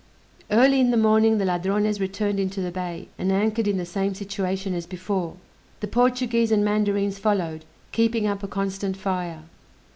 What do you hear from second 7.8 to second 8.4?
keeping